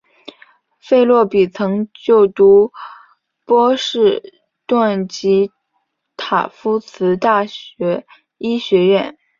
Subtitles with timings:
[0.79, 2.71] 费洛比曾就读
[3.45, 4.33] 波士
[4.65, 5.51] 顿的及
[6.17, 8.03] 塔夫茨大学
[8.39, 9.15] 医学院。